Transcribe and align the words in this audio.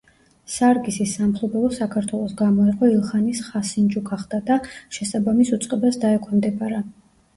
სარგისის 0.51 1.11
სამფლობელო 1.17 1.67
საქართველოს 1.75 2.33
გამოეყო 2.41 2.89
ილხანის 2.93 3.41
ხასინჯუ 3.49 4.03
გახდა 4.11 4.41
და 4.51 4.59
შესაბამის 4.99 5.53
უწყებას 5.59 6.01
დაექვემდებარა. 6.07 6.83